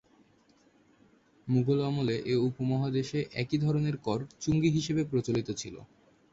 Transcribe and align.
মুগল 1.47 1.79
আমলে 1.85 2.15
এ 2.25 2.35
উপমহাদেশে 2.47 3.19
একই 3.33 3.57
ধরনের 3.57 3.95
কর 4.05 4.19
চুঙ্গি 4.41 4.69
হিসেবে 4.69 5.01
প্রচলিত 5.11 5.49
ছিল। 5.61 5.75